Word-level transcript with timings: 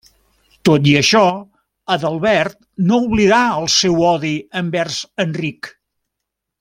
Tot 0.67 0.87
i 0.93 0.93
això, 1.01 1.19
Adalbert 1.95 2.57
no 2.91 2.99
oblidà 3.09 3.43
el 3.59 3.69
seu 3.75 4.01
odi 4.13 4.33
envers 4.63 4.99
Enric. 5.27 5.71